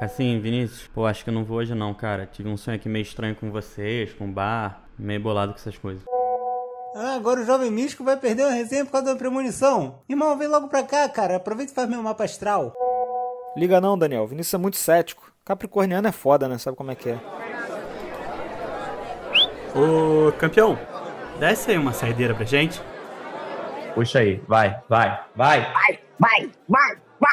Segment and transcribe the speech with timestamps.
[0.00, 2.26] Assim, Vinícius, pô, acho que eu não vou hoje não, cara.
[2.26, 5.76] Tive um sonho aqui meio estranho com vocês, com o bar, meio bolado com essas
[5.76, 6.02] coisas.
[6.96, 10.00] Ah, agora o jovem místico vai perder uma resenha por causa da premonição.
[10.08, 11.36] Irmão, vem logo pra cá, cara.
[11.36, 12.72] Aproveita e faz meu mapa astral.
[13.56, 14.26] Liga não, Daniel.
[14.26, 15.30] Vinícius é muito cético.
[15.44, 16.56] Capricorniano é foda, né?
[16.56, 17.20] Sabe como é que é.
[19.74, 20.78] Ô, campeão,
[21.38, 22.80] desce aí uma saideira pra gente.
[23.94, 25.72] Puxa aí, vai, vai, vai.
[25.72, 27.30] Vai, vai, vai, vai.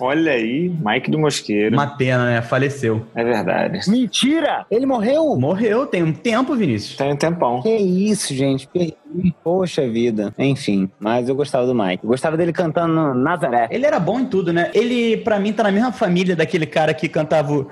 [0.00, 1.74] Olha aí, Mike do Mosqueiro.
[1.74, 2.42] Uma pena, né?
[2.42, 3.06] Faleceu.
[3.14, 3.88] É verdade.
[3.88, 4.66] Mentira!
[4.70, 5.36] Ele morreu?
[5.36, 6.96] Morreu, tem um tempo, Vinícius.
[6.96, 7.62] Tem um tempão.
[7.62, 8.66] Que isso, gente.
[8.66, 8.96] Perdi.
[9.42, 10.34] Poxa vida.
[10.38, 12.04] Enfim, mas eu gostava do Mike.
[12.04, 13.68] Eu gostava dele cantando no Nazaré.
[13.70, 14.70] Ele era bom em tudo, né?
[14.74, 17.70] Ele, pra mim, tá na mesma família daquele cara que cantava o...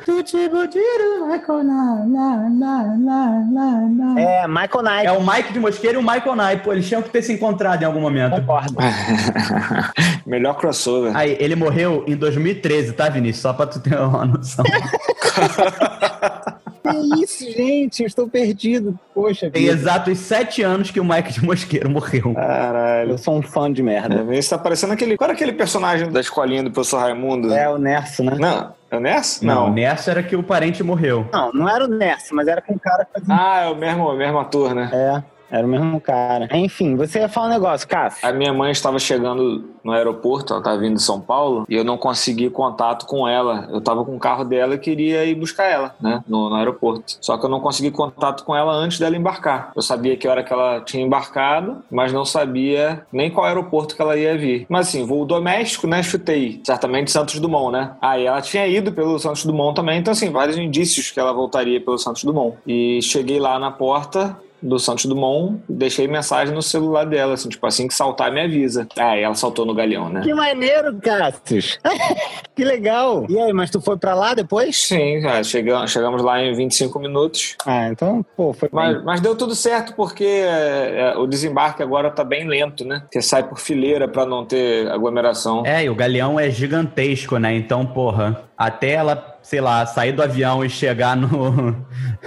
[4.19, 5.07] É, Michael Knight.
[5.07, 6.63] É o Mike de Mosqueiro e o Michael Knight.
[6.63, 8.37] Pô, eles tinham que ter se encontrado em algum momento.
[8.37, 8.75] Concordo.
[10.27, 11.17] Melhor crossover.
[11.17, 13.43] Aí, ele morreu em 2013, tá, Vinícius?
[13.43, 14.65] Só pra tu ter uma noção.
[16.93, 18.03] que isso, gente?
[18.03, 18.99] Eu estou perdido.
[19.15, 19.75] Poxa Tem vida.
[19.75, 22.35] exatos sete anos que o Mike de Mosqueiro morreu.
[22.35, 23.13] Caralho.
[23.13, 24.17] Eu sou um fã de merda.
[24.17, 25.17] É, Vinícius tá parecendo aquele.
[25.17, 27.53] Qual era aquele personagem da escolinha do professor Raimundo?
[27.53, 28.37] É o Nerso, né?
[28.39, 29.41] Não, é o Ness?
[29.43, 31.27] Não, nessa era que o parente morreu.
[31.33, 33.35] Não, não era o Nerso, mas era com o cara que fazia.
[33.35, 34.91] Ah, é o mesmo, o mesmo ator, né?
[34.93, 35.34] É.
[35.55, 36.49] Era o mesmo cara.
[36.53, 38.27] Enfim, você ia falar um negócio, Cássio.
[38.27, 41.85] A minha mãe estava chegando no aeroporto, ela estava vindo de São Paulo, e eu
[41.85, 43.69] não consegui contato com ela.
[43.71, 47.19] Eu estava com o carro dela e queria ir buscar ela, né, no, no aeroporto.
[47.21, 49.71] Só que eu não consegui contato com ela antes dela embarcar.
[49.77, 54.03] Eu sabia que hora que ela tinha embarcado, mas não sabia nem qual aeroporto que
[54.03, 54.67] ela ia vir.
[54.69, 56.63] Mas assim, voo doméstico, né, chutei.
[56.65, 57.93] Certamente Santos Dumont, né?
[58.01, 61.81] Aí ela tinha ido pelo Santos Dumont também, então assim, vários indícios que ela voltaria
[61.81, 62.57] pelo Santos Dumont.
[62.67, 67.67] E cheguei lá na porta, do Santos Dumont, deixei mensagem no celular dela, assim, tipo,
[67.67, 68.89] assim que saltar, me avisa.
[68.99, 70.23] Ah, e ela saltou no galeão, né?
[70.23, 71.79] Que maneiro, Cássio.
[72.57, 73.27] que legal.
[73.29, 74.77] E aí, mas tu foi pra lá depois?
[74.77, 77.57] Sim, é, chegamos, chegamos lá em 25 minutos.
[77.67, 78.75] Ah, então, pô, foi bem.
[78.75, 83.01] Mas, mas deu tudo certo porque é, é, o desembarque agora tá bem lento, né?
[83.01, 85.63] Porque sai por fileira pra não ter aglomeração.
[85.67, 87.55] É, e o galeão é gigantesco, né?
[87.55, 91.77] Então, porra, até ela, sei lá, sair do avião e chegar no,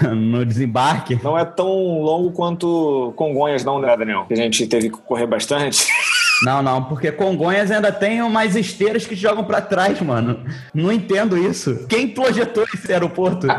[0.15, 1.19] no desembarque.
[1.23, 4.25] Não é tão longo quanto Congonhas, não, né, Daniel?
[4.25, 5.87] Que a gente teve que correr bastante.
[6.43, 10.45] Não, não, porque Congonhas ainda tem umas esteiras que jogam pra trás, mano.
[10.71, 11.87] Não entendo isso.
[11.87, 13.47] Quem projetou esse aeroporto?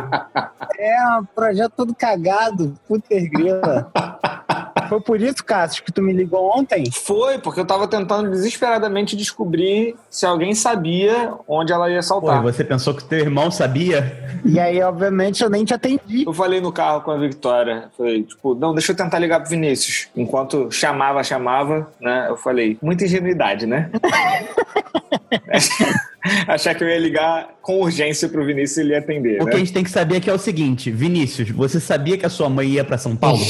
[0.81, 2.73] É, um projeto todo cagado.
[2.87, 3.91] Puta grila.
[4.89, 6.91] Foi por isso, Cássio, que tu me ligou ontem?
[6.91, 12.03] Foi, porque eu tava tentando desesperadamente descobrir se alguém sabia onde ela ia Pô, e
[12.03, 12.43] saltar.
[12.43, 14.41] você pensou que teu irmão sabia?
[14.45, 16.25] E aí, obviamente, eu nem te atendi.
[16.27, 19.51] Eu falei no carro com a Victoria, falei, tipo, não, deixa eu tentar ligar pro
[19.51, 20.09] Vinícius.
[20.17, 22.27] Enquanto chamava, chamava, né?
[22.29, 23.91] Eu falei, muita ingenuidade, né?
[26.47, 29.51] Achar que eu ia ligar com urgência pro Vinícius e ele ia atender, O que
[29.51, 29.59] a né?
[29.59, 32.69] gente tem que saber aqui é o seguinte, Vinícius, você sabia que a sua mãe
[32.69, 33.39] ia pra São Paulo?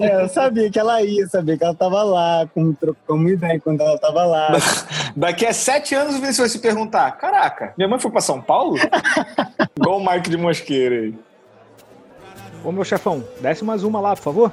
[0.00, 3.60] É, eu sabia que ela ia, sabia que ela tava lá, como trocou uma ideia
[3.60, 4.52] quando ela tava lá.
[5.16, 8.40] Daqui a sete anos o Vinícius vai se perguntar, caraca, minha mãe foi pra São
[8.40, 8.76] Paulo?
[9.76, 11.14] Igual o Mike de Mosqueira aí.
[12.64, 14.52] Ô, meu chefão, desce mais uma lá, por favor.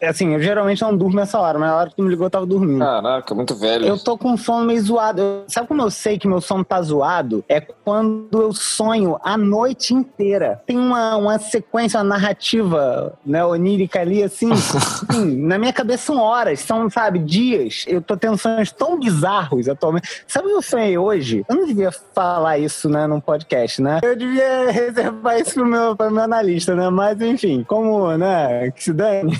[0.00, 2.26] É assim, eu geralmente não durmo nessa hora, mas na hora que tu me ligou
[2.26, 2.78] eu tava dormindo.
[2.78, 3.84] Caraca, muito velho.
[3.86, 5.20] Eu tô com um sono meio zoado.
[5.20, 7.44] Eu- sabe como eu sei que meu sono tá zoado?
[7.48, 10.62] É quando eu sonho a noite inteira.
[10.66, 14.50] Tem uma, uma sequência, uma narrativa né, onírica ali, assim.
[15.12, 17.84] Sim, na minha cabeça são horas, são, sabe, dias.
[17.86, 20.24] Eu tô tendo sonhos tão bizarros atualmente.
[20.26, 21.44] Sabe o que eu sonhei hoje?
[21.46, 24.00] Eu não devia falar isso, né, num podcast, né?
[24.02, 26.88] Eu devia reservar isso pro meu, pro meu analista, né?
[26.88, 29.38] Mas, enfim, como, né, que se dane.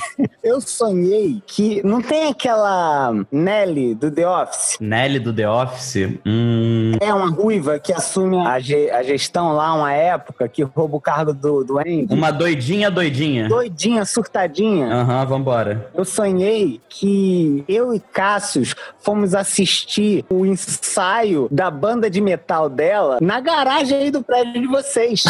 [0.50, 4.76] Eu sonhei que não tem aquela Nelly do The Office?
[4.80, 6.08] Nelly do The Office?
[6.26, 10.96] Hum, É uma ruiva que assume a, ge- a gestão lá uma época, que rouba
[10.96, 12.08] o cargo do, do Andy.
[12.10, 13.48] uma doidinha doidinha.
[13.48, 14.92] Doidinha, surtadinha.
[14.92, 15.88] Aham, vambora.
[15.94, 23.18] Eu sonhei que eu e Cassius fomos assistir o ensaio da banda de metal dela
[23.20, 25.22] na garagem aí do prédio de vocês.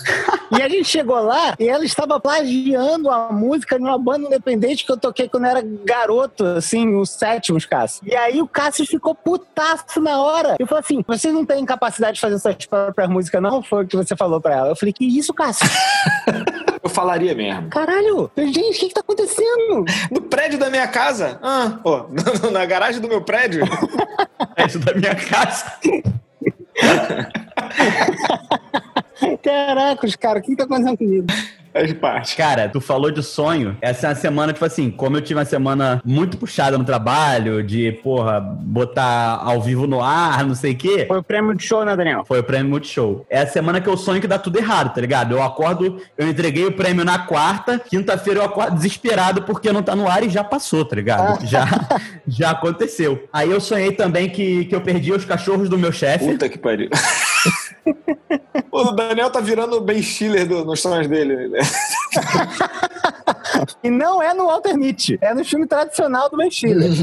[0.50, 4.61] e a gente chegou lá e ela estava plagiando a música de uma banda independente
[4.62, 8.02] que eu toquei quando eu era garoto, assim, os sétimos, Cássio.
[8.06, 10.56] E aí o Cassius ficou putaço na hora.
[10.58, 13.62] Eu falei assim: vocês não têm capacidade de fazer suas próprias músicas, não?
[13.62, 14.68] Foi o que você falou pra ela.
[14.68, 15.68] Eu falei: que isso, Cássio?
[16.82, 17.68] Eu falaria mesmo.
[17.70, 18.28] Caralho!
[18.36, 19.84] Gente, o que, que tá acontecendo?
[20.10, 21.38] No prédio da minha casa?
[21.40, 22.06] Ah, pô,
[22.50, 23.64] na garagem do meu prédio?
[24.66, 25.72] Isso da minha casa.
[29.42, 31.26] Caraca, os caras, o que que tá acontecendo comigo?
[31.72, 32.36] Faz parte.
[32.36, 33.76] Cara, tu falou de sonho.
[33.80, 37.62] Essa é uma semana, tipo assim, como eu tive uma semana muito puxada no trabalho,
[37.62, 41.04] de, porra, botar ao vivo no ar, não sei o quê.
[41.08, 42.24] Foi o prêmio de show, né, Daniel?
[42.26, 43.24] Foi o prêmio Multishow.
[43.28, 45.32] É a semana que eu sonho que dá tudo errado, tá ligado?
[45.34, 49.96] Eu acordo, eu entreguei o prêmio na quarta, quinta-feira eu acordo desesperado porque não tá
[49.96, 51.46] no ar e já passou, tá ligado?
[51.46, 51.66] Já,
[52.26, 53.28] já aconteceu.
[53.32, 56.26] Aí eu sonhei também que, que eu perdi os cachorros do meu chefe.
[56.26, 56.88] Puta que pariu.
[58.70, 61.48] O Daniel tá virando o Ben Stiller do, nos sonhos dele.
[61.48, 61.58] né?
[63.82, 66.90] E não é no Walter Mitty, é no filme tradicional do Ben Stiller.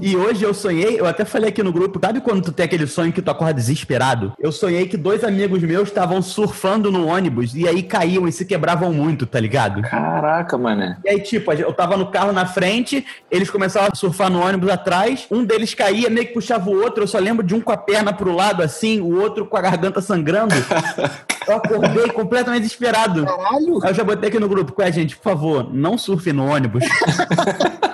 [0.00, 2.86] E hoje eu sonhei, eu até falei aqui no grupo, sabe quando tu tem aquele
[2.86, 4.32] sonho que tu acorda desesperado?
[4.38, 8.44] Eu sonhei que dois amigos meus estavam surfando no ônibus e aí caíam e se
[8.44, 9.82] quebravam muito, tá ligado?
[9.82, 10.98] Caraca, mané.
[11.04, 14.70] E aí, tipo, eu tava no carro na frente, eles começavam a surfar no ônibus
[14.70, 17.72] atrás, um deles caía, meio que puxava o outro, eu só lembro de um com
[17.72, 20.54] a perna pro lado assim, o outro com a garganta sangrando.
[21.48, 23.24] Eu acordei completamente desesperado.
[23.24, 23.78] Caralho!
[23.82, 26.46] Aí eu já botei aqui no grupo, com a gente, por favor, não surfe no
[26.46, 26.84] ônibus.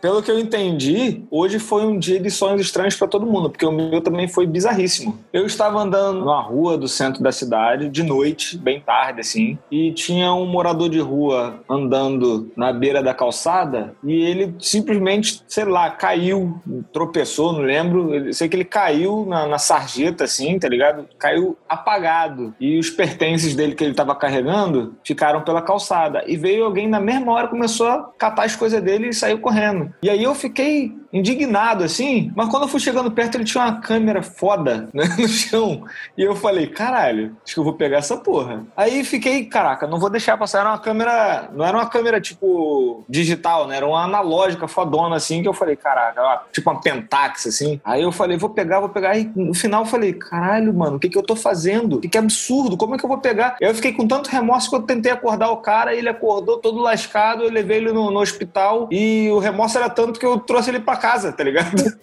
[0.00, 3.66] Pelo que eu entendi, hoje foi um dia de sonhos estranhos pra todo mundo, porque
[3.66, 5.18] o meu também foi bizarríssimo.
[5.32, 9.92] Eu estava andando numa rua do centro da cidade, de noite, bem tarde assim, e
[9.92, 15.90] tinha um morador de rua andando na beira da calçada e ele simplesmente, sei lá,
[15.90, 16.60] caiu,
[16.92, 18.14] tropeçou, não lembro.
[18.14, 21.08] Eu sei que ele caiu na, na sarjeta, assim, tá ligado?
[21.18, 22.54] Caiu apagado.
[22.60, 26.24] E os pertences dele que ele estava carregando ficaram pela calçada.
[26.26, 29.92] E veio alguém na mesma hora, começou a catar as coisas dele e saiu correndo.
[30.02, 33.80] E aí eu fiquei indignado, assim, mas quando eu fui chegando perto, ele tinha uma
[33.80, 35.84] câmera foda né, no chão.
[36.16, 38.64] E eu falei, caralho, acho que eu vou pegar essa porra.
[38.76, 40.60] Aí fiquei, caraca, não vou deixar passar.
[40.60, 43.76] Era uma câmera, não era uma câmera tipo digital, né?
[43.76, 47.80] Era uma analógica fodona, assim, que eu falei, caraca, tipo uma Pentax, assim.
[47.84, 49.16] Aí eu falei, vou pegar, vou pegar.
[49.16, 52.00] E no final eu falei, caralho, mano, o que que eu tô fazendo?
[52.00, 53.56] Que que absurdo, como é que eu vou pegar?
[53.60, 57.44] Eu fiquei com tanto remorso que eu tentei acordar o cara, ele acordou todo lascado,
[57.44, 60.80] eu levei ele no, no hospital e o remorso era tanto que eu trouxe ele
[60.80, 61.70] pra casa, tá ligado?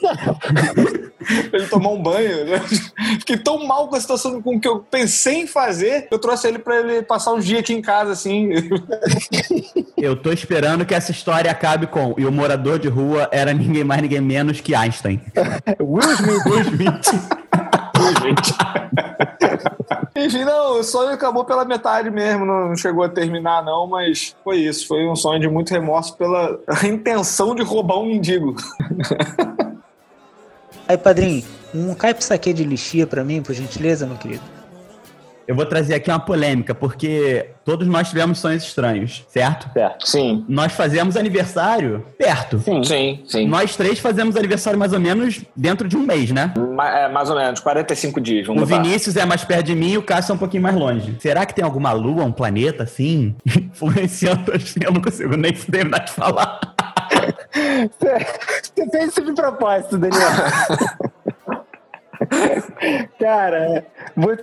[1.49, 2.45] pra ele tomar um banho.
[2.45, 2.59] né?
[3.19, 6.59] Fiquei tão mal com a situação com que eu pensei em fazer, eu trouxe ele
[6.59, 8.49] pra ele passar uns dias aqui em casa, assim.
[9.97, 12.13] Eu tô esperando que essa história acabe com.
[12.17, 15.21] E o morador de rua era ninguém mais, ninguém menos que Einstein.
[15.79, 16.45] Will Smith.
[16.45, 16.61] Will
[18.11, 18.82] Smith.
[20.23, 24.59] Enfim, não, o sonho acabou pela metade mesmo, não chegou a terminar, não, mas foi
[24.59, 24.87] isso.
[24.87, 28.55] Foi um sonho de muito remorso pela intenção de roubar um mendigo.
[30.87, 31.43] Aí, padrinho,
[31.73, 34.62] um caipsaque de lixia pra mim, por gentileza, meu querido.
[35.45, 39.69] Eu vou trazer aqui uma polêmica, porque todos nós tivemos sonhos estranhos, certo?
[39.73, 40.07] Certo.
[40.07, 40.45] Sim.
[40.47, 42.59] Nós fazemos aniversário perto.
[42.59, 42.81] Sim.
[42.83, 43.47] Sim, sim.
[43.47, 46.53] Nós três fazemos aniversário mais ou menos dentro de um mês, né?
[46.55, 48.81] Ma- é, mais ou menos, 45 dias, vamos O botar.
[48.81, 51.17] Vinícius é mais perto de mim e o Cássio é um pouquinho mais longe.
[51.19, 54.79] Será que tem alguma lua, um planeta assim, influenciando assim?
[54.81, 56.59] Eu não consigo nem terminar de falar.
[57.91, 60.21] Você fez isso de propósito, Daniel.
[63.19, 63.85] Cara,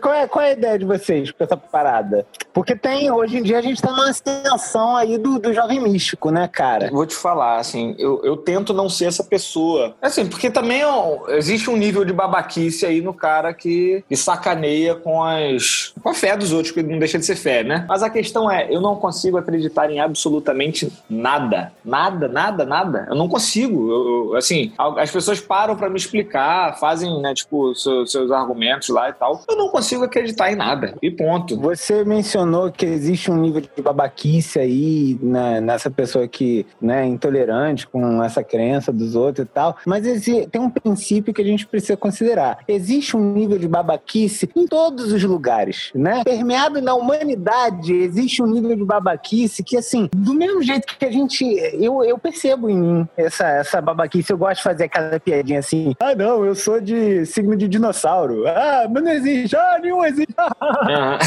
[0.00, 2.26] qual é, qual é a ideia de vocês com essa parada?
[2.52, 6.30] Porque tem, hoje em dia a gente tá numa ascensão aí do, do jovem místico,
[6.30, 6.90] né, cara?
[6.90, 9.94] Vou te falar, assim, eu, eu tento não ser essa pessoa.
[10.02, 14.94] Assim, porque também ó, existe um nível de babaquice aí no cara que, que sacaneia
[14.94, 17.84] com as com a fé dos outros, que não deixa de ser fé, né?
[17.88, 21.72] Mas a questão é, eu não consigo acreditar em absolutamente nada.
[21.84, 23.06] Nada, nada, nada.
[23.08, 23.90] Eu não consigo.
[23.90, 28.88] Eu- eu, assim, as pessoas param pra me explicar, fazem, né, tipo, seus, seus argumentos
[28.88, 29.40] lá e tal.
[29.48, 30.94] Eu não consigo acreditar em nada.
[31.02, 31.58] E ponto.
[31.60, 37.06] Você mencionou que existe um nível de babaquice aí né, nessa pessoa que né, é
[37.06, 41.44] intolerante com essa crença dos outros e tal, mas exi- tem um princípio que a
[41.44, 42.58] gente precisa considerar.
[42.66, 46.22] Existe um nível de babaquice em todos os lugares, né?
[46.24, 51.10] Permeado na humanidade, existe um nível de babaquice que, assim, do mesmo jeito que a
[51.10, 51.44] gente...
[51.74, 54.32] Eu, eu percebo em mim essa, essa babaquice.
[54.32, 58.46] Eu gosto de fazer aquela piadinha assim, ah, não, eu sou de signo de dinossauro.
[58.46, 59.49] Ah, mas não existe.
[59.56, 60.34] Ah, nenhum existe.
[60.38, 61.18] Aham.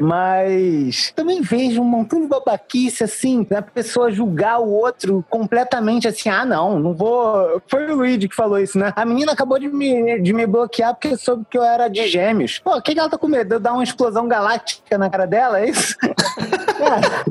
[0.00, 6.28] Mas também vejo um montão de babaquice assim, da pessoa julgar o outro completamente assim,
[6.28, 7.62] ah, não, não vou.
[7.68, 8.92] Foi o Luigi que falou isso, né?
[8.94, 12.58] A menina acabou de me, de me bloquear porque soube que eu era de gêmeos.
[12.58, 13.48] Pô, o que, que ela tá com medo?
[13.48, 15.60] De eu dar uma explosão galáctica na cara dela?
[15.60, 15.96] É isso?
[16.78, 17.24] Cara,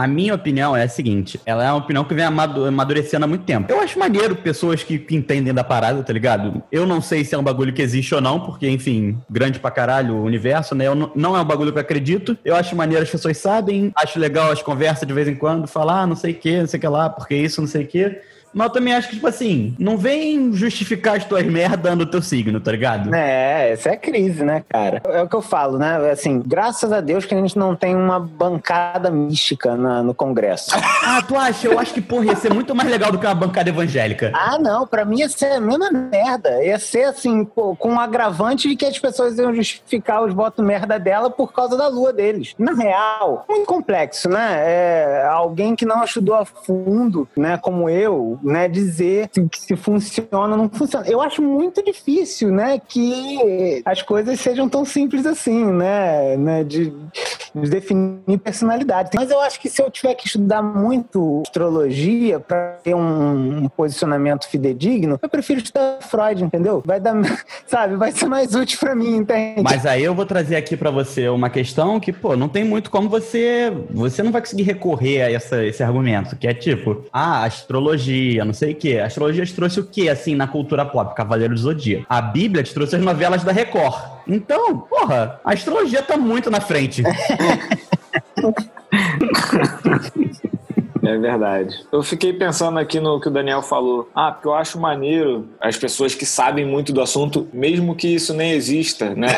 [0.00, 3.28] A minha opinião é a seguinte: ela é uma opinião que vem amadu- amadurecendo há
[3.28, 3.70] muito tempo.
[3.70, 6.62] Eu acho maneiro pessoas que, que entendem da parada, tá ligado?
[6.72, 9.70] Eu não sei se é um bagulho que existe ou não, porque, enfim, grande pra
[9.70, 10.86] caralho o universo, né?
[10.86, 12.36] Eu não, não é um bagulho que eu acredito.
[12.42, 16.00] Eu acho maneiro as pessoas sabem, acho legal as conversas de vez em quando, falar,
[16.00, 17.86] ah, não sei o que, não sei o que lá, porque isso, não sei o
[17.86, 18.18] que.
[18.52, 22.20] Mas eu também acho que, tipo assim, não vem justificar as tuas merdas no teu
[22.20, 23.14] signo, tá ligado?
[23.14, 25.00] É, essa é a crise, né, cara?
[25.04, 26.10] É o que eu falo, né?
[26.10, 30.70] Assim, graças a Deus que a gente não tem uma bancada mística na- no Congresso.
[31.02, 31.66] Ah, tu acha?
[31.66, 34.30] Eu acho que, porra, ia ser muito mais legal do que uma bancada evangélica.
[34.34, 36.62] Ah, não, pra mim ia ser a mesma merda.
[36.62, 40.64] Ia ser assim, pô, com um agravante de que as pessoas iam justificar os votos
[40.64, 42.54] merda dela por causa da lua deles.
[42.58, 44.62] Na real, muito complexo, né?
[44.62, 50.28] É, alguém que não estudou a fundo, né, como eu, né, dizer se, se funciona
[50.32, 51.06] ou não funciona.
[51.08, 56.92] Eu acho muito difícil, né, que as coisas sejam tão simples assim, né, né de,
[57.54, 59.10] de definir personalidade.
[59.14, 63.68] Mas eu acho que se eu tiver que estudar muito astrologia para ter um, um
[63.68, 66.82] posicionamento fidedigno, eu prefiro estudar Freud, entendeu?
[66.84, 67.14] Vai dar,
[67.66, 69.62] sabe, vai ser mais útil para mim, entende?
[69.62, 72.90] Mas aí eu vou trazer aqui pra você uma questão que, pô, não tem muito
[72.90, 73.72] como você.
[73.90, 78.52] Você não vai conseguir recorrer a essa, esse argumento, que é tipo, ah, astrologia, não
[78.52, 78.98] sei o quê.
[78.98, 81.14] A astrologia te trouxe o quê, assim, na cultura pop?
[81.14, 82.06] Cavaleiro do Zodíaco.
[82.08, 83.96] A Bíblia te trouxe as novelas da Record.
[84.26, 87.02] Então, porra, a astrologia tá muito na frente.
[91.02, 91.84] É verdade.
[91.92, 94.08] Eu fiquei pensando aqui no que o Daniel falou.
[94.14, 98.34] Ah, porque eu acho maneiro as pessoas que sabem muito do assunto, mesmo que isso
[98.34, 99.28] nem exista, né?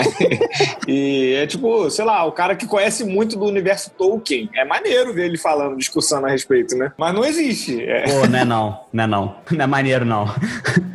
[0.86, 4.50] e é tipo, sei lá, o cara que conhece muito do universo Tolkien.
[4.54, 6.92] É maneiro ver ele falando, discussando a respeito, né?
[6.96, 7.82] Mas não existe.
[7.82, 9.34] É, Pô, não é não, não é não.
[9.50, 10.26] Não é maneiro, não.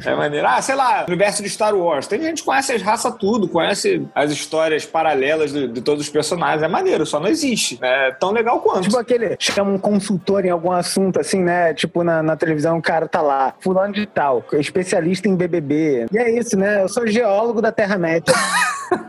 [0.05, 0.47] é maneiro.
[0.47, 2.07] Ah, sei lá, universo de Star Wars.
[2.07, 6.09] Tem gente que conhece as raças tudo, conhece as histórias paralelas de, de todos os
[6.09, 6.63] personagens.
[6.63, 7.77] É maneiro, só não existe.
[7.81, 8.83] É tão legal quanto.
[8.83, 11.73] Tipo aquele, chama um consultor em algum assunto, assim, né?
[11.73, 16.07] Tipo, na, na televisão, o cara tá lá, fulano de tal, especialista em BBB.
[16.11, 16.81] E é isso, né?
[16.81, 18.33] Eu sou geólogo da Terra-média.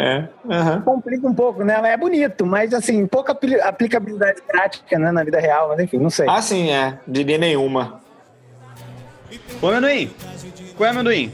[0.00, 0.28] É.
[0.48, 0.80] aham.
[0.82, 1.74] Complica um pouco, né?
[1.92, 5.10] É bonito, mas, assim, pouca apli- aplicabilidade prática, né?
[5.10, 6.24] Na vida real, mas enfim, não sei.
[6.28, 6.96] Ah, sim, é.
[7.04, 8.00] Diria nenhuma.
[9.60, 10.08] Ô, amendoim.
[10.76, 11.32] Qual é, amendoim?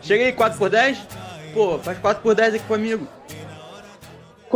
[0.00, 0.96] Chega aí, 4x10?
[1.54, 3.06] Pô, faz 4x10 aqui comigo.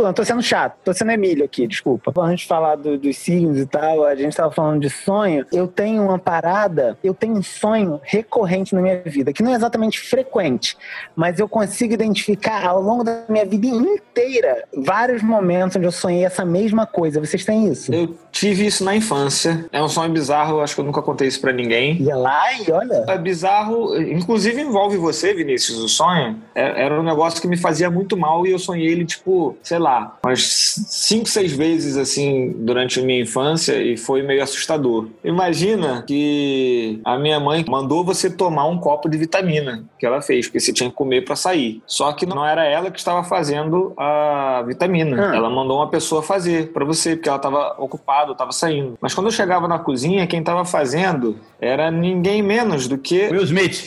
[0.03, 2.13] Não, tô sendo chato, tô sendo Emílio aqui, desculpa.
[2.21, 5.45] Antes de falar do- dos signos e tal, a gente tava falando de sonho.
[5.51, 9.55] Eu tenho uma parada, eu tenho um sonho recorrente na minha vida, que não é
[9.55, 10.77] exatamente frequente,
[11.15, 16.25] mas eu consigo identificar ao longo da minha vida inteira vários momentos onde eu sonhei
[16.25, 17.19] essa mesma coisa.
[17.19, 17.93] Vocês têm isso?
[17.93, 19.65] Eu tive isso na infância.
[19.71, 22.01] É um sonho bizarro, acho que eu nunca contei isso pra ninguém.
[22.01, 23.05] Ia lá e olha.
[23.07, 26.37] É bizarro, inclusive envolve você, Vinícius, o sonho.
[26.53, 29.79] É- Era um negócio que me fazia muito mal e eu sonhei ele, tipo, sei
[29.79, 29.86] lá,
[30.23, 30.41] umas
[30.87, 35.07] cinco, seis vezes, assim, durante a minha infância e foi meio assustador.
[35.23, 40.47] Imagina que a minha mãe mandou você tomar um copo de vitamina que ela fez,
[40.47, 41.81] porque você tinha que comer pra sair.
[41.85, 45.31] Só que não era ela que estava fazendo a vitamina.
[45.31, 45.35] Ah.
[45.35, 48.97] Ela mandou uma pessoa fazer pra você, porque ela estava ocupada, estava saindo.
[49.01, 53.43] Mas quando eu chegava na cozinha, quem estava fazendo era ninguém menos do que Will
[53.43, 53.85] Smith.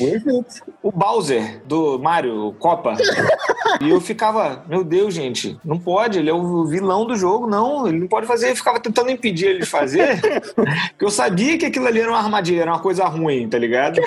[0.83, 2.95] o Bowser do Mario Copa.
[3.81, 7.87] e eu ficava, meu Deus, gente, não pode, ele é o vilão do jogo, não,
[7.87, 8.51] ele não pode fazer.
[8.51, 10.21] Eu ficava tentando impedir ele de fazer,
[10.55, 14.01] porque eu sabia que aquilo ali era uma armadilha, era uma coisa ruim, tá ligado?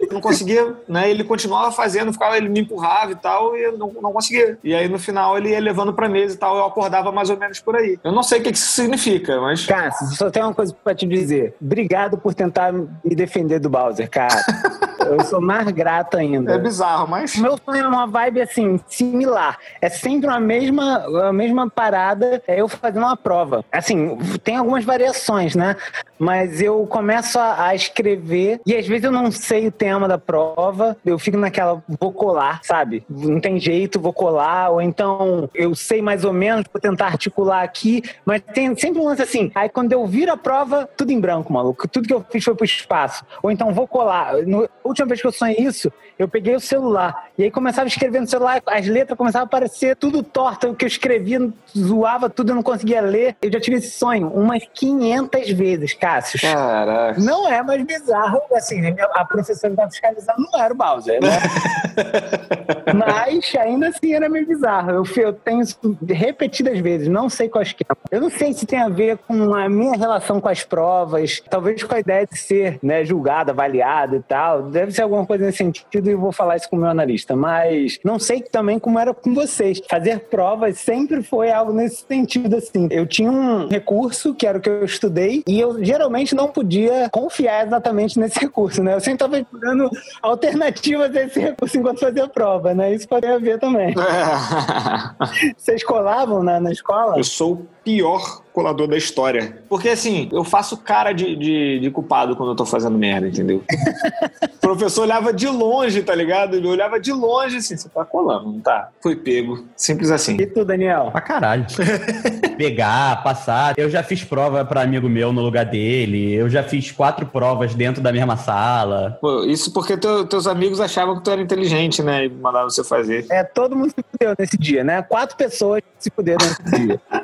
[0.00, 1.10] Eu não conseguia, né?
[1.10, 4.58] Ele continuava fazendo, ficava, ele me empurrava e tal, e eu não, não conseguia.
[4.62, 7.36] E aí no final ele ia levando pra mesa e tal, eu acordava mais ou
[7.36, 7.98] menos por aí.
[8.04, 9.66] Eu não sei o que que isso significa, mas.
[9.66, 11.54] Cássio, só tenho uma coisa pra te dizer.
[11.60, 14.40] Obrigado por tentar me defender do Bowser, cara.
[15.04, 16.54] Eu sou mais grato ainda.
[16.54, 17.34] É bizarro, mas.
[17.34, 19.58] O meu sonho é uma vibe assim, similar.
[19.80, 23.64] É sempre a mesma, a mesma parada, é eu fazendo uma prova.
[23.72, 25.76] Assim, tem algumas variações, né?
[26.18, 30.18] Mas eu começo a, a escrever e às vezes eu não sei o tema da
[30.18, 33.04] prova, eu fico naquela, vou colar, sabe?
[33.08, 37.62] Não tem jeito, vou colar, ou então eu sei mais ou menos, vou tentar articular
[37.62, 39.50] aqui, mas tem sempre um lance assim.
[39.54, 41.88] Aí quando eu viro a prova, tudo em branco, maluco.
[41.88, 43.24] Tudo que eu fiz foi pro espaço.
[43.42, 44.34] Ou então vou colar.
[44.46, 47.86] No, a última vez que eu sonhei isso, eu peguei o celular e aí começava
[47.86, 51.52] a escrever no celular, as letras começavam a aparecer tudo torto, o que eu escrevia
[51.76, 53.36] zoava tudo, eu não conseguia ler.
[53.42, 56.40] Eu já tive esse sonho umas 500 vezes, Cássio.
[56.40, 57.20] Caraca.
[57.20, 58.80] Não é mais bizarro, assim,
[59.14, 61.30] a professora que estava fiscalizando não era o Bowser, né?
[62.94, 64.90] Mas ainda assim era meio bizarro.
[64.90, 67.96] Eu, eu tenho isso repetidas vezes, não sei qual esquema.
[68.10, 71.82] Eu não sei se tem a ver com a minha relação com as provas, talvez
[71.82, 74.62] com a ideia de ser né, julgado, avaliado e tal.
[74.84, 77.34] Deve ser alguma coisa nesse sentido e vou falar isso com o meu analista.
[77.34, 79.80] Mas não sei também como era com vocês.
[79.88, 82.86] Fazer provas sempre foi algo nesse sentido, assim.
[82.90, 87.08] Eu tinha um recurso, que era o que eu estudei, e eu geralmente não podia
[87.08, 88.92] confiar exatamente nesse recurso, né?
[88.92, 89.88] Eu sempre estava estudando
[90.20, 92.94] alternativas a esse recurso enquanto fazia a prova, né?
[92.94, 93.94] Isso pode haver também.
[95.56, 97.16] Vocês colavam na, na escola?
[97.16, 99.58] Eu sou o pior colador da história.
[99.68, 103.64] Porque assim, eu faço cara de, de, de culpado quando eu tô fazendo merda, entendeu?
[104.54, 106.54] o professor olhava de longe, tá ligado?
[106.56, 108.90] Ele olhava de longe assim, você tá colando, não tá?
[109.02, 109.64] Foi pego.
[109.76, 110.36] Simples assim.
[110.40, 111.08] E tu, Daniel?
[111.10, 111.66] Pra caralho.
[112.56, 113.74] Pegar, passar.
[113.76, 116.32] Eu já fiz prova pra amigo meu no lugar dele.
[116.32, 119.18] Eu já fiz quatro provas dentro da mesma sala.
[119.20, 122.26] Pô, isso porque teu- teus amigos achavam que tu era inteligente, né?
[122.26, 123.26] E mandavam você fazer.
[123.30, 125.02] É, todo mundo se fudeu nesse dia, né?
[125.02, 127.00] Quatro pessoas se fuderam nesse dia.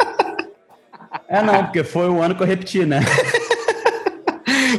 [1.29, 3.01] É, não, porque foi o ano que eu repeti, né?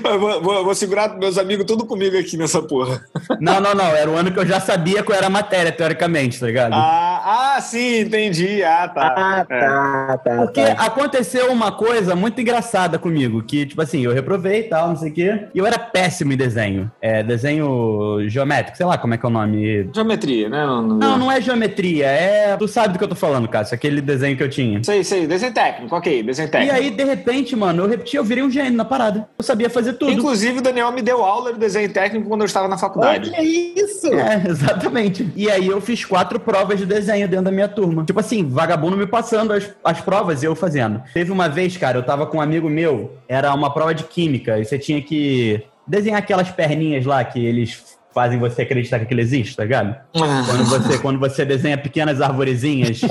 [0.20, 3.02] Vou, vou- vou segurar meus amigos tudo comigo aqui nessa porra.
[3.40, 3.88] Não, não, não.
[3.96, 6.74] Era o ano que eu já sabia qual era a matéria, teoricamente, tá ligado?
[6.74, 8.62] Ah, ah sim, entendi.
[8.64, 9.16] Ah, tá.
[9.18, 9.60] Ah, É.
[9.60, 10.36] tá, tá.
[10.38, 10.72] Porque tá.
[10.86, 15.10] aconteceu uma coisa muito engraçada comigo, que, tipo assim, eu reprovei e tal, não sei
[15.10, 16.92] o quê, e eu era péssimo em desenho.
[17.02, 19.90] É, desenho geométrico, sei lá como é que é o nome.
[19.94, 20.66] Geometria, né?
[20.66, 22.56] Não, Não, não é geometria, é.
[22.58, 24.84] Tu sabe do que eu tô falando, Cássio, aquele desenho que eu tinha.
[24.84, 25.26] Sei, sei.
[25.26, 26.22] Desenho técnico, ok.
[26.24, 26.76] Desenho E técnico.
[26.76, 29.28] aí, de repente, mano, eu repeti, eu virei um gênio na parada.
[29.38, 30.12] Eu sabia fazer tudo.
[30.12, 33.30] Inclusive, o Daniel me deu aula de desenho técnico quando eu estava na faculdade.
[33.30, 34.14] Olha isso!
[34.14, 35.32] É, exatamente.
[35.36, 38.04] E aí eu fiz quatro provas de desenho dentro da minha turma.
[38.04, 41.02] Tipo assim, vagabundo me passando as, as provas e eu fazendo.
[41.14, 44.60] Teve uma vez, cara, eu tava com um amigo meu, era uma prova de química,
[44.60, 49.22] e você tinha que desenhar aquelas perninhas lá que eles fazem você acreditar que aquilo
[49.22, 49.96] existe, tá ligado?
[50.14, 53.02] Quando você, quando você desenha pequenas arvorezinhas.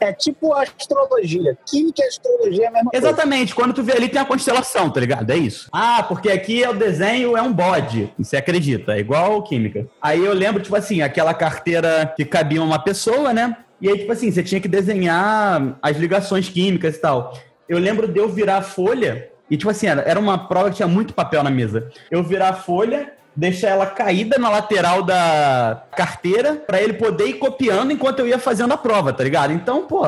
[0.00, 1.56] É tipo astrologia.
[1.66, 3.06] Química e astrologia é a mesma coisa.
[3.06, 5.30] Exatamente, quando tu vê ali tem a constelação, tá ligado?
[5.30, 5.68] É isso.
[5.72, 8.12] Ah, porque aqui é o desenho, é um bode.
[8.18, 9.86] Você acredita, é igual química.
[10.00, 13.56] Aí eu lembro, tipo assim, aquela carteira que cabia uma pessoa, né?
[13.80, 17.36] E aí, tipo assim, você tinha que desenhar as ligações químicas e tal.
[17.68, 20.76] Eu lembro de eu virar a folha, e tipo assim, era, era uma prova que
[20.76, 21.90] tinha muito papel na mesa.
[22.10, 27.34] Eu virar a folha, deixar ela caída na lateral da carteira, pra ele poder ir
[27.34, 29.52] copiando enquanto eu ia fazendo a prova, tá ligado?
[29.52, 30.04] Então, pô,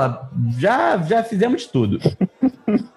[0.58, 1.98] já, já fizemos tudo.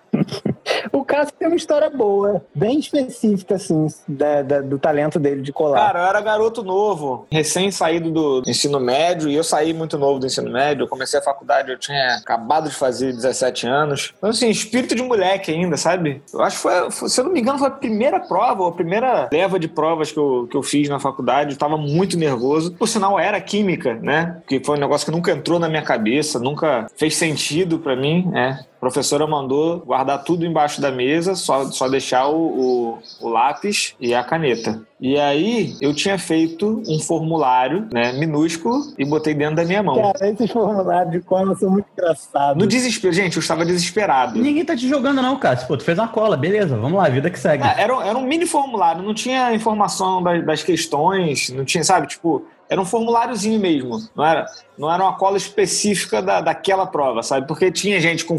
[1.08, 5.78] Cássio tem uma história boa, bem específica, assim, da- da- do talento dele de colar.
[5.88, 10.20] Cara, eu era garoto novo, recém saído do ensino médio, e eu saí muito novo
[10.20, 10.84] do ensino médio.
[10.84, 14.14] Eu comecei a faculdade, eu tinha acabado de fazer 17 anos.
[14.18, 16.22] Então, assim, espírito de moleque ainda, sabe?
[16.34, 18.70] Eu acho que foi, foi- se eu não me engano, foi a primeira prova, ou
[18.70, 21.52] a primeira leva de provas que eu, que eu fiz na faculdade.
[21.54, 22.74] Eu tava muito nervoso.
[22.74, 24.42] Por sinal, era química, né?
[24.48, 28.28] Que foi um negócio que nunca entrou na minha cabeça, nunca fez sentido pra mim,
[28.32, 28.60] né?
[28.78, 33.96] A professora mandou guardar tudo embaixo da mesa, só, só deixar o, o, o lápis
[34.00, 34.82] e a caneta.
[35.02, 39.96] E aí eu tinha feito um formulário, né, minúsculo, e botei dentro da minha mão.
[39.96, 42.62] Cara, esses formulários de cola são muito engraçados.
[42.62, 44.40] No desespero, gente, eu estava desesperado.
[44.40, 45.58] Ninguém tá te jogando, não, cara.
[45.58, 47.64] Pô, tu fez uma cola, beleza, vamos lá, vida que segue.
[47.64, 52.08] Ah, Era, era um mini formulário, não tinha informação das, das questões, não tinha, sabe,
[52.08, 54.46] tipo, era um formuláriozinho mesmo, não era,
[54.78, 57.48] não era uma cola específica da, daquela prova, sabe?
[57.48, 58.38] Porque tinha gente com,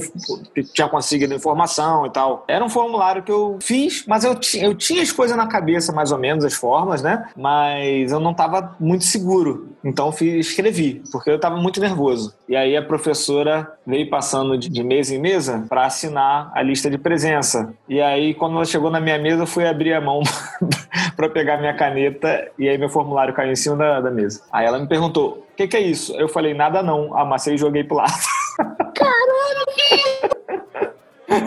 [0.55, 2.45] que tinha conseguido informação e tal.
[2.47, 6.13] Era um formulário que eu fiz, mas eu, eu tinha as coisas na cabeça, mais
[6.13, 7.29] ou menos, as formas, né?
[7.37, 9.69] Mas eu não estava muito seguro.
[9.83, 12.35] Então fiz- escrevi, porque eu estava muito nervoso.
[12.49, 16.91] E aí a professora veio passando de, de mesa em mesa para assinar a lista
[16.91, 17.73] de presença.
[17.89, 20.21] E aí, quando ela chegou na minha mesa, eu fui abrir a mão
[21.17, 24.43] para pegar minha caneta e aí meu formulário caiu em cima da, da mesa.
[24.53, 26.15] Aí ela me perguntou: o que, que é isso?
[26.17, 27.17] Eu falei: nada não.
[27.17, 28.13] Amassei e joguei pro lado.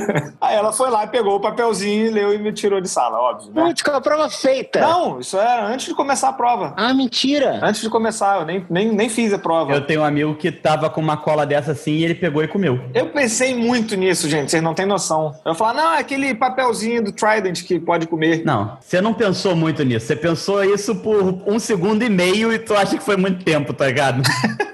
[0.40, 3.52] Aí ela foi lá, pegou o papelzinho, leu e me tirou de sala, óbvio.
[3.54, 3.64] Né?
[3.64, 4.80] Putz, com a prova feita.
[4.80, 6.74] Não, isso era antes de começar a prova.
[6.78, 7.60] Ah, mentira.
[7.62, 9.74] Antes de começar, eu nem, nem, nem fiz a prova.
[9.74, 12.48] Eu tenho um amigo que tava com uma cola dessa assim e ele pegou e
[12.48, 12.80] comeu.
[12.94, 15.34] Eu pensei muito nisso, gente, vocês não têm noção.
[15.46, 18.44] Eu falei, não, é aquele papelzinho do Trident que pode comer.
[18.46, 20.08] Não, você não pensou muito nisso.
[20.08, 23.74] Você pensou isso por um segundo e meio e tu acha que foi muito tempo,
[23.74, 24.22] tá ligado?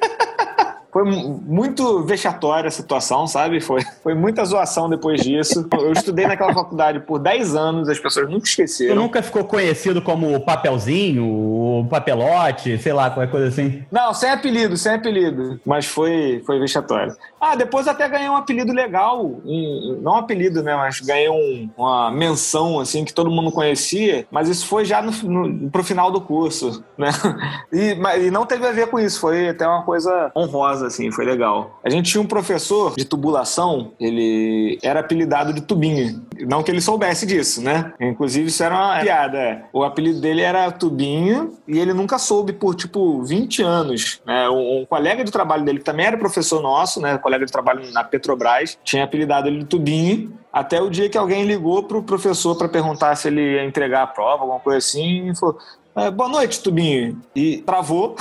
[0.97, 3.61] Foi mu- muito vexatória a situação, sabe?
[3.61, 5.67] Foi, foi muita zoação depois disso.
[5.71, 8.95] Eu estudei naquela faculdade por 10 anos, as pessoas nunca Tu esqueceram.
[8.95, 13.83] nunca ficou conhecido como papelzinho, o papelote, sei lá, qualquer coisa assim.
[13.91, 15.59] Não, sem apelido, sem apelido.
[15.63, 17.15] Mas foi, foi vexatório.
[17.39, 19.23] Ah, depois até ganhei um apelido legal.
[19.23, 20.75] Um- não um apelido, né?
[20.75, 24.25] Mas ganhei um- uma menção, assim, que todo mundo conhecia.
[24.31, 27.09] Mas isso foi já no, no, pro final do curso, né?
[27.71, 29.19] E, mas, e não teve a ver com isso.
[29.19, 31.11] Foi até uma coisa honrosa, assim.
[31.11, 31.79] Foi legal.
[31.83, 33.91] A gente tinha um professor de tubulação.
[33.99, 36.25] Ele era apelidado de Tubinho.
[36.47, 37.93] Não que ele soubesse disso, né?
[37.99, 39.37] Inclusive, isso era uma piada.
[39.37, 39.63] é.
[39.73, 44.21] O apelido dele era Tubinho e ele nunca soube por, tipo, 20 anos.
[44.25, 44.49] Né?
[44.49, 47.17] Um, um colega de trabalho dele, que também era professor nosso, né?
[47.17, 50.33] Colega de trabalho na Petrobras, tinha apelidado ele de Tubinho.
[50.51, 54.07] Até o dia que alguém ligou pro professor para perguntar se ele ia entregar a
[54.07, 55.57] prova, alguma coisa assim, e falou.
[55.97, 57.19] "É, boa noite, Tubinho.
[57.35, 58.15] E travou,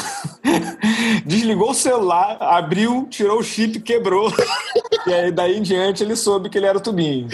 [1.26, 4.32] desligou o celular, abriu, tirou o chip, quebrou.
[5.06, 7.28] E aí, daí em diante, ele soube que ele era o tubinho.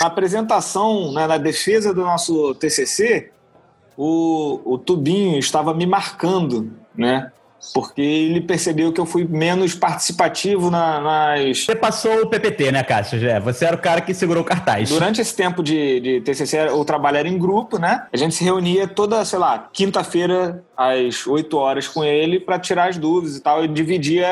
[0.00, 3.30] Na apresentação, né, na defesa do nosso TCC,
[3.96, 7.30] o, o tubinho estava me marcando, né?
[7.72, 11.64] Porque ele percebeu que eu fui menos participativo na, nas.
[11.64, 13.18] Você passou o PPT, né, Cássio?
[13.18, 13.38] Já.
[13.38, 14.88] Você era o cara que segurou o cartaz.
[14.88, 18.06] Durante esse tempo de, de TCC, o trabalho era em grupo, né?
[18.12, 22.88] A gente se reunia toda, sei lá, quinta-feira às 8 horas com ele para tirar
[22.88, 24.28] as dúvidas e tal, e dividia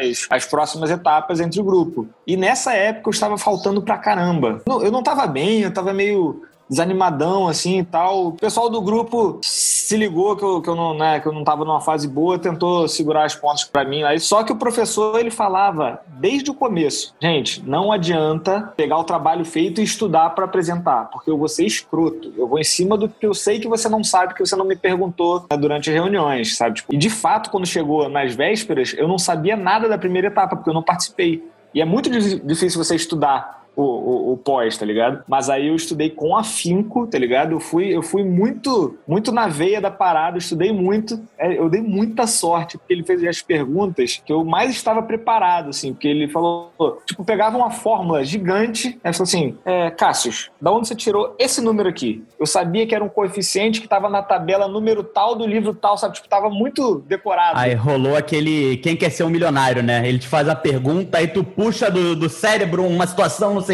[0.00, 2.08] as, as próximas etapas entre o grupo.
[2.26, 4.62] E nessa época eu estava faltando pra caramba.
[4.66, 8.28] Eu não estava bem, eu estava meio desanimadão, assim e tal.
[8.28, 11.42] O pessoal do grupo se ligou que eu, que eu, não, né, que eu não
[11.42, 14.04] tava numa fase boa, tentou segurar as pontas para mim.
[14.04, 19.04] Aí, só que o professor, ele falava desde o começo, gente, não adianta pegar o
[19.04, 22.32] trabalho feito e estudar para apresentar, porque eu vou ser escroto.
[22.36, 24.64] Eu vou em cima do que eu sei que você não sabe, que você não
[24.64, 26.76] me perguntou né, durante as reuniões, sabe?
[26.76, 30.54] Tipo, e de fato, quando chegou nas vésperas, eu não sabia nada da primeira etapa,
[30.54, 31.42] porque eu não participei.
[31.74, 35.22] E é muito difícil você estudar o, o, o, pós, tá ligado?
[35.26, 37.52] Mas aí eu estudei com afinco, tá ligado?
[37.52, 41.20] Eu fui, eu fui muito, muito na veia da parada, eu estudei muito.
[41.38, 45.70] É, eu dei muita sorte, porque ele fez as perguntas que eu mais estava preparado,
[45.70, 46.70] assim, porque ele falou,
[47.06, 51.60] tipo, pegava uma fórmula gigante, aí falou assim: é, Cássius, da onde você tirou esse
[51.60, 52.22] número aqui?
[52.38, 55.96] Eu sabia que era um coeficiente que estava na tabela número tal do livro tal,
[55.96, 56.14] sabe?
[56.14, 57.58] Tipo, tava muito decorado.
[57.58, 60.06] Aí rolou aquele quem quer ser um milionário, né?
[60.06, 63.69] Ele te faz a pergunta e tu puxa do, do cérebro uma situação não sei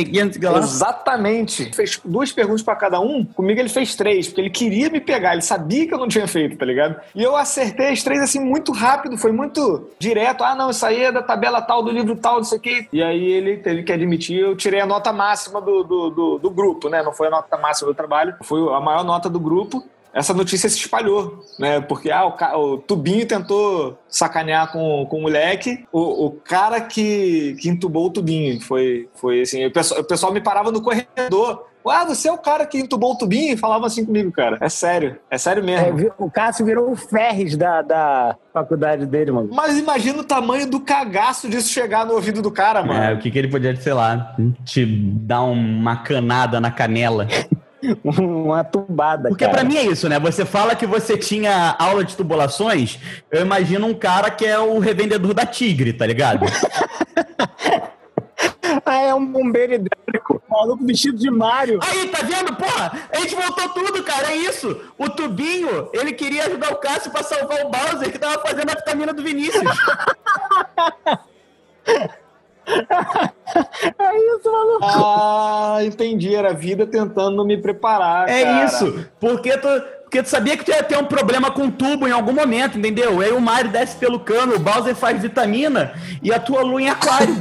[0.65, 1.73] Exatamente.
[1.75, 3.25] Fez duas perguntas para cada um.
[3.25, 5.33] Comigo ele fez três, porque ele queria me pegar.
[5.33, 7.01] Ele sabia que eu não tinha feito, tá ligado?
[7.15, 10.45] E eu acertei as três assim muito rápido, foi muito direto.
[10.45, 12.89] Ah, não, isso aí é da tabela tal, do livro tal, não sei o que.
[12.93, 16.51] E aí ele teve que admitir, eu tirei a nota máxima do, do, do, do
[16.51, 17.03] grupo, né?
[17.03, 19.85] Não foi a nota máxima do trabalho, foi a maior nota do grupo
[20.17, 21.79] essa notícia se espalhou, né?
[21.79, 27.55] Porque ah, o, o Tubinho tentou sacanear com, com o moleque, o, o cara que,
[27.61, 28.59] que entubou o Tubinho.
[28.63, 31.67] Foi, foi assim, o pessoal, o pessoal me parava no corredor.
[31.89, 33.53] Ah, você é o cara que entubou o tubinho?
[33.53, 34.59] E falava assim comigo, cara.
[34.61, 35.19] É sério.
[35.31, 36.01] É sério mesmo.
[36.01, 39.51] É, o Cássio virou o Ferres da, da faculdade dele, mano.
[39.53, 43.01] Mas imagina o tamanho do cagaço disso chegar no ouvido do cara, mano.
[43.01, 47.29] É, o que, que ele podia, sei lá, te dar uma canada na canela.
[48.05, 49.29] uma tubada.
[49.29, 50.19] Porque para mim é isso, né?
[50.19, 52.99] Você fala que você tinha aula de tubulações,
[53.31, 56.47] eu imagino um cara que é o revendedor da Tigre, tá ligado?
[58.85, 61.79] ah, é um bombeiro hidráulico, maluco vestido de Mario.
[61.83, 62.55] Aí, tá vendo?
[62.57, 64.81] Porra, a gente voltou tudo, cara, é isso.
[64.99, 68.75] O Tubinho, ele queria ajudar o Cássio pra salvar o Bowser, que tava fazendo a
[68.75, 69.65] vitamina do Vinícius.
[73.99, 74.85] é isso, maluco.
[74.85, 76.35] Ah, entendi.
[76.35, 78.29] Era a vida tentando me preparar.
[78.29, 78.65] É cara.
[78.65, 79.07] isso.
[79.19, 79.69] Porque tu,
[80.03, 83.21] porque tu sabia que tu ia ter um problema com tubo em algum momento, entendeu?
[83.21, 86.89] Aí o Mario desce pelo cano, o Bowser faz vitamina e a tua lua em
[86.89, 87.35] aquário.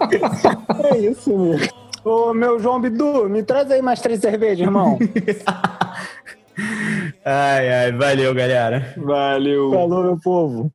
[0.92, 1.58] é isso, meu.
[2.04, 4.98] Ô, meu João Bidu, me traz aí mais três cervejas, irmão.
[7.24, 8.94] ai, ai, valeu, galera.
[8.96, 9.70] Valeu.
[9.70, 10.72] Falou, meu povo.